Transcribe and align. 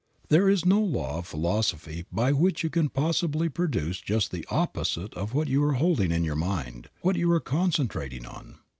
There 0.29 0.49
is 0.49 0.65
no 0.65 0.81
law 0.81 1.19
of 1.19 1.27
philosophy 1.27 2.05
by 2.11 2.31
which 2.31 2.63
you 2.63 2.71
can 2.71 2.89
possibly 2.89 3.49
produce 3.49 4.01
just 4.01 4.31
the 4.31 4.47
opposite 4.49 5.13
of 5.13 5.35
what 5.35 5.47
you 5.47 5.63
are 5.63 5.73
holding 5.73 6.11
in 6.11 6.23
your 6.23 6.35
mind, 6.35 6.89
what 7.01 7.17
you 7.17 7.31
are 7.31 7.39
concentrating 7.39 8.25
on. 8.25 8.57